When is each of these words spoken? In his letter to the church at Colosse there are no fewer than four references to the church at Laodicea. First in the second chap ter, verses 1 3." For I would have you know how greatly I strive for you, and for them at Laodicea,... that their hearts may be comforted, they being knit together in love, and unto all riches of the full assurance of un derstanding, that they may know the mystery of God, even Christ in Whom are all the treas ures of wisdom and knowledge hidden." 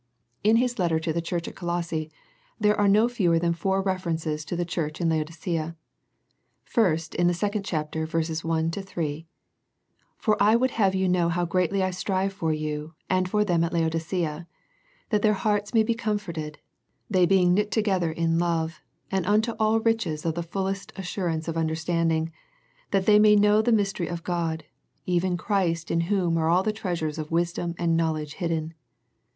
In 0.43 0.55
his 0.55 0.79
letter 0.79 0.97
to 0.99 1.13
the 1.13 1.21
church 1.21 1.47
at 1.47 1.53
Colosse 1.55 2.07
there 2.59 2.75
are 2.75 2.87
no 2.87 3.07
fewer 3.07 3.37
than 3.37 3.53
four 3.53 3.83
references 3.83 4.43
to 4.45 4.55
the 4.55 4.65
church 4.65 4.99
at 4.99 5.05
Laodicea. 5.07 5.75
First 6.65 7.13
in 7.13 7.27
the 7.27 7.35
second 7.35 7.65
chap 7.65 7.91
ter, 7.91 8.07
verses 8.07 8.43
1 8.43 8.71
3." 8.71 9.27
For 10.17 10.41
I 10.41 10.55
would 10.55 10.71
have 10.71 10.95
you 10.95 11.07
know 11.07 11.29
how 11.29 11.45
greatly 11.45 11.83
I 11.83 11.91
strive 11.91 12.33
for 12.33 12.51
you, 12.51 12.95
and 13.11 13.29
for 13.29 13.45
them 13.45 13.63
at 13.63 13.73
Laodicea,... 13.73 14.47
that 15.11 15.21
their 15.21 15.33
hearts 15.35 15.71
may 15.71 15.83
be 15.83 15.93
comforted, 15.93 16.57
they 17.07 17.27
being 17.27 17.53
knit 17.53 17.69
together 17.69 18.11
in 18.11 18.39
love, 18.39 18.81
and 19.11 19.23
unto 19.27 19.51
all 19.59 19.81
riches 19.81 20.25
of 20.25 20.33
the 20.33 20.41
full 20.41 20.65
assurance 20.65 21.47
of 21.47 21.55
un 21.55 21.67
derstanding, 21.69 22.31
that 22.89 23.05
they 23.05 23.19
may 23.19 23.35
know 23.35 23.61
the 23.61 23.71
mystery 23.71 24.07
of 24.07 24.23
God, 24.23 24.63
even 25.05 25.37
Christ 25.37 25.91
in 25.91 26.01
Whom 26.09 26.39
are 26.39 26.49
all 26.49 26.63
the 26.63 26.73
treas 26.73 27.01
ures 27.01 27.19
of 27.19 27.29
wisdom 27.29 27.75
and 27.77 27.95
knowledge 27.95 28.33
hidden." 28.41 28.73